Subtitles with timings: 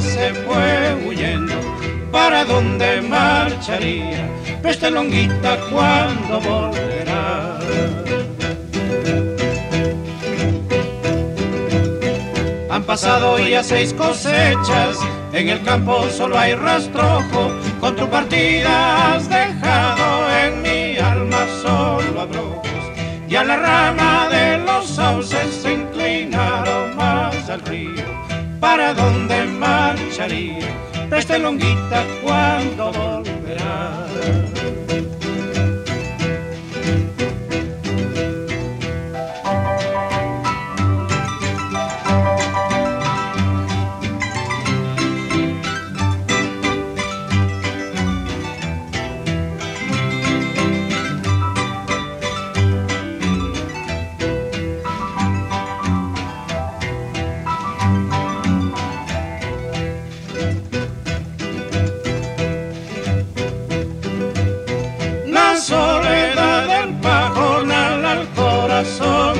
[0.00, 1.54] se fue huyendo.
[2.10, 4.28] ¿Para dónde marcharía?
[4.62, 7.58] Peste longuita cuando volverá.
[12.70, 14.98] Han pasado ya seis cosechas,
[15.32, 22.20] en el campo solo hay rastrojo, con tu partida has dejado en mi alma solo
[22.22, 22.84] abrojos,
[23.28, 25.61] y a la rama de los sauces
[28.94, 30.68] ¿para dónde marcharía?
[31.08, 34.51] Preste longuita cuando volverá.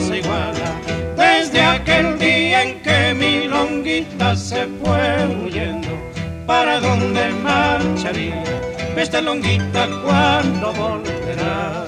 [0.00, 0.68] Se iguala
[1.16, 5.88] desde aquel día en que mi longuita se fue huyendo.
[6.46, 8.42] ¿Para dónde marcharía
[8.96, 11.84] esta longuita cuando volverá?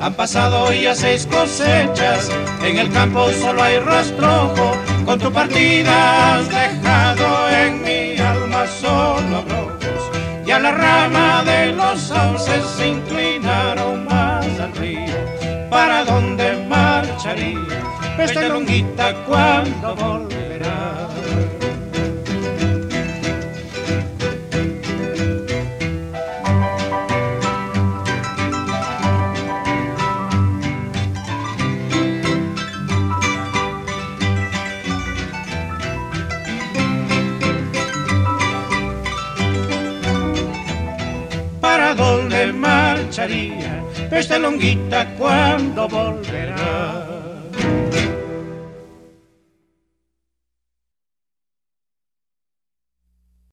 [0.00, 2.30] Han pasado ya seis cosechas,
[2.62, 7.45] en el campo solo hay rastrojo, con tu partida has dejado
[10.56, 15.14] a la rama de los sauces se inclinaron más al río,
[15.68, 17.58] ¿para dónde marcharía
[18.18, 20.35] esta longuita cuando volverá?
[44.10, 47.15] Esta longuita cuando volverá?